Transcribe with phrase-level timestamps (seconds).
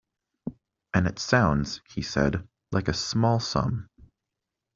[0.95, 3.87] "And it sounds" he said, "like a small sum."